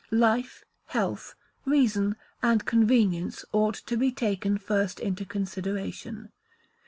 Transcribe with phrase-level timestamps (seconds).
[0.09, 6.31] Life, health, reason, and convenience ought to be taken first into consideration.